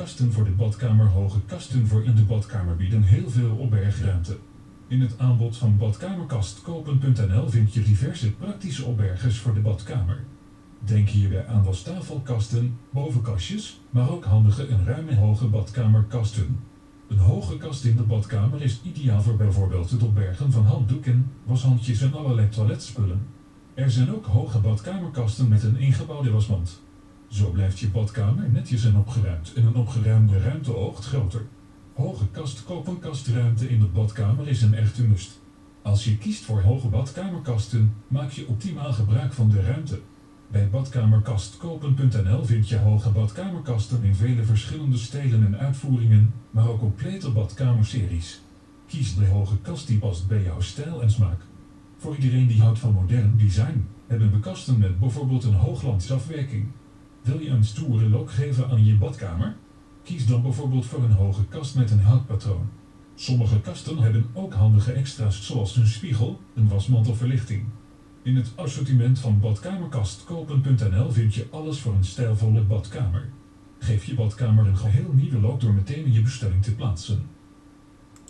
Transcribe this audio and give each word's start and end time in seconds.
kasten 0.00 0.32
voor 0.32 0.44
de 0.44 0.50
badkamer. 0.50 1.06
Hoge 1.06 1.40
kasten 1.46 1.86
voor 1.86 2.04
in 2.04 2.14
de 2.14 2.22
badkamer 2.22 2.76
bieden 2.76 3.02
heel 3.02 3.30
veel 3.30 3.56
opbergruimte. 3.56 4.38
In 4.88 5.00
het 5.00 5.18
aanbod 5.18 5.56
van 5.56 5.76
badkamerkastkopen.nl 5.78 7.48
vind 7.48 7.74
je 7.74 7.82
diverse 7.82 8.32
praktische 8.32 8.84
opbergers 8.84 9.38
voor 9.38 9.54
de 9.54 9.60
badkamer. 9.60 10.24
Denk 10.78 11.08
hierbij 11.08 11.46
aan 11.46 11.64
wastafelkasten, 11.64 12.78
bovenkastjes, 12.90 13.80
maar 13.90 14.10
ook 14.10 14.24
handige 14.24 14.66
en 14.66 14.84
ruime 14.84 15.16
hoge 15.16 15.46
badkamerkasten. 15.46 16.60
Een 17.08 17.18
hoge 17.18 17.56
kast 17.56 17.84
in 17.84 17.96
de 17.96 18.02
badkamer 18.02 18.62
is 18.62 18.80
ideaal 18.82 19.22
voor 19.22 19.36
bijvoorbeeld 19.36 19.90
het 19.90 20.02
opbergen 20.02 20.52
van 20.52 20.64
handdoeken, 20.64 21.30
washandjes 21.44 22.00
en 22.02 22.14
allerlei 22.14 22.48
toiletspullen. 22.48 23.26
Er 23.74 23.90
zijn 23.90 24.14
ook 24.14 24.26
hoge 24.26 24.58
badkamerkasten 24.58 25.48
met 25.48 25.62
een 25.62 25.76
ingebouwde 25.76 26.30
wasmand. 26.30 26.80
Zo 27.30 27.50
blijft 27.50 27.78
je 27.78 27.88
badkamer 27.88 28.50
netjes 28.50 28.84
en 28.84 28.96
opgeruimd 28.96 29.52
en 29.54 29.66
een 29.66 29.74
opgeruimde 29.74 30.38
ruimte 30.38 30.76
oogt 30.76 31.04
groter. 31.04 31.46
Hoge 31.94 32.28
kast 32.30 32.64
kopen 32.64 32.98
kastruimte 32.98 33.68
in 33.68 33.80
de 33.80 33.86
badkamer 33.86 34.48
is 34.48 34.62
een 34.62 34.74
echte 34.74 35.06
must. 35.06 35.40
Als 35.82 36.04
je 36.04 36.18
kiest 36.18 36.44
voor 36.44 36.60
hoge 36.60 36.88
badkamerkasten, 36.88 37.94
maak 38.08 38.30
je 38.30 38.46
optimaal 38.46 38.92
gebruik 38.92 39.32
van 39.32 39.50
de 39.50 39.62
ruimte. 39.62 40.00
Bij 40.50 40.70
badkamerkastkopen.nl 40.70 42.44
vind 42.44 42.68
je 42.68 42.78
hoge 42.78 43.10
badkamerkasten 43.10 44.02
in 44.02 44.14
vele 44.14 44.44
verschillende 44.44 44.98
stijlen 44.98 45.46
en 45.46 45.58
uitvoeringen, 45.58 46.34
maar 46.50 46.68
ook 46.68 46.78
complete 46.78 47.30
badkamerseries. 47.30 48.40
Kies 48.86 49.14
de 49.14 49.26
hoge 49.26 49.58
kast 49.58 49.86
die 49.86 49.98
past 49.98 50.28
bij 50.28 50.42
jouw 50.42 50.60
stijl 50.60 51.02
en 51.02 51.10
smaak. 51.10 51.40
Voor 51.96 52.14
iedereen 52.14 52.46
die 52.46 52.60
houdt 52.60 52.78
van 52.78 52.92
modern 52.92 53.36
design, 53.36 53.86
hebben 54.06 54.32
we 54.32 54.40
kasten 54.40 54.78
met 54.78 54.98
bijvoorbeeld 54.98 55.44
een 55.44 55.54
hooglandsafwerking. 55.54 56.66
Wil 57.30 57.40
je 57.40 57.48
een 57.48 57.64
stoere 57.64 58.08
look 58.08 58.30
geven 58.30 58.70
aan 58.70 58.84
je 58.84 58.94
badkamer? 58.94 59.56
Kies 60.02 60.26
dan 60.26 60.42
bijvoorbeeld 60.42 60.86
voor 60.86 61.02
een 61.02 61.12
hoge 61.12 61.44
kast 61.44 61.74
met 61.74 61.90
een 61.90 62.00
houtpatroon. 62.00 62.68
Sommige 63.14 63.60
kasten 63.60 63.98
hebben 63.98 64.26
ook 64.32 64.54
handige 64.54 64.92
extra's 64.92 65.46
zoals 65.46 65.76
een 65.76 65.86
spiegel, 65.86 66.40
een 66.54 66.68
wasmantelverlichting. 66.68 67.64
In 68.22 68.36
het 68.36 68.52
assortiment 68.54 69.18
van 69.18 69.40
badkamerkastkopen.nl 69.40 71.10
vind 71.10 71.34
je 71.34 71.46
alles 71.50 71.78
voor 71.80 71.94
een 71.94 72.04
stijlvolle 72.04 72.62
badkamer. 72.62 73.28
Geef 73.78 74.04
je 74.04 74.14
badkamer 74.14 74.66
een 74.66 74.76
geheel 74.76 75.12
nieuwe 75.12 75.40
look 75.40 75.60
door 75.60 75.74
meteen 75.74 76.12
je 76.12 76.22
bestelling 76.22 76.62
te 76.62 76.74
plaatsen. 76.74 77.22